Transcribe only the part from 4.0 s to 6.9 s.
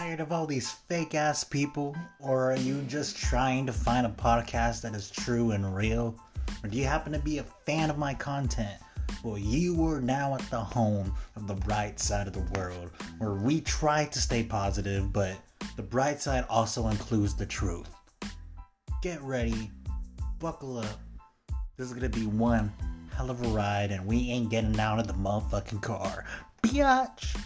a podcast that is true and real? Or do you